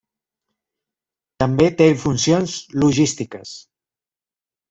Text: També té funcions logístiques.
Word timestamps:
També 1.43 1.67
té 1.81 1.87
funcions 2.05 2.57
logístiques. 2.85 3.55